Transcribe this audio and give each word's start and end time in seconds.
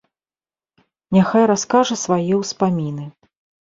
Няхай 1.17 1.45
раскажа 1.53 2.01
свае 2.07 2.43
ўспаміны. 2.43 3.11